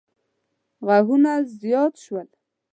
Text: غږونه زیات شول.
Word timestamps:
غږونه 0.87 1.31
زیات 1.59 1.93
شول. 2.03 2.27